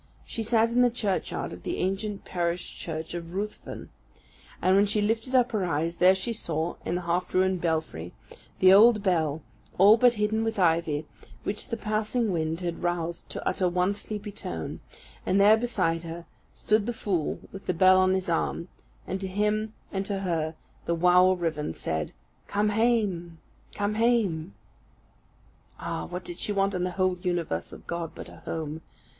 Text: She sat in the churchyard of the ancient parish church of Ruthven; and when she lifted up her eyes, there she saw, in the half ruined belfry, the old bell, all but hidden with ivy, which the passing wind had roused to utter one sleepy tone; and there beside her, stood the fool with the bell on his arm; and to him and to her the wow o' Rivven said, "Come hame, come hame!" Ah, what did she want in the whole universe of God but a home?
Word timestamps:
She 0.25 0.41
sat 0.41 0.71
in 0.71 0.81
the 0.81 0.89
churchyard 0.89 1.53
of 1.53 1.61
the 1.61 1.77
ancient 1.77 2.25
parish 2.25 2.75
church 2.75 3.13
of 3.13 3.35
Ruthven; 3.35 3.91
and 4.59 4.75
when 4.75 4.87
she 4.87 4.99
lifted 4.99 5.35
up 5.35 5.51
her 5.51 5.63
eyes, 5.63 5.97
there 5.97 6.15
she 6.15 6.33
saw, 6.33 6.77
in 6.83 6.95
the 6.95 7.01
half 7.01 7.35
ruined 7.35 7.61
belfry, 7.61 8.11
the 8.57 8.73
old 8.73 9.03
bell, 9.03 9.43
all 9.77 9.97
but 9.97 10.13
hidden 10.13 10.43
with 10.43 10.57
ivy, 10.57 11.05
which 11.43 11.69
the 11.69 11.77
passing 11.77 12.31
wind 12.31 12.61
had 12.61 12.81
roused 12.81 13.29
to 13.29 13.47
utter 13.47 13.69
one 13.69 13.93
sleepy 13.93 14.31
tone; 14.31 14.79
and 15.23 15.39
there 15.39 15.55
beside 15.55 16.01
her, 16.01 16.25
stood 16.51 16.87
the 16.87 16.93
fool 16.93 17.39
with 17.51 17.67
the 17.67 17.71
bell 17.71 17.99
on 17.99 18.15
his 18.15 18.27
arm; 18.27 18.69
and 19.05 19.21
to 19.21 19.27
him 19.27 19.71
and 19.91 20.03
to 20.07 20.21
her 20.21 20.55
the 20.85 20.95
wow 20.95 21.25
o' 21.25 21.35
Rivven 21.37 21.75
said, 21.75 22.11
"Come 22.47 22.69
hame, 22.69 23.37
come 23.75 23.93
hame!" 23.93 24.55
Ah, 25.79 26.05
what 26.07 26.25
did 26.25 26.39
she 26.39 26.51
want 26.51 26.73
in 26.73 26.83
the 26.85 26.91
whole 26.97 27.19
universe 27.19 27.71
of 27.71 27.85
God 27.85 28.13
but 28.15 28.29
a 28.29 28.37
home? 28.37 28.81